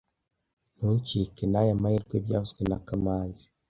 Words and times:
Ntucikwe 0.77 1.43
naya 1.51 1.81
mahirwe 1.81 2.15
byavuzwe 2.25 2.61
na 2.69 2.77
kamanzi 2.87 3.45